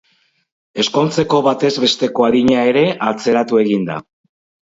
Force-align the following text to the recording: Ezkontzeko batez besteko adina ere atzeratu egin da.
Ezkontzeko 0.83 1.41
batez 1.47 1.71
besteko 1.83 2.25
adina 2.29 2.63
ere 2.71 2.85
atzeratu 3.11 3.63
egin 3.65 3.87
da. 3.93 4.01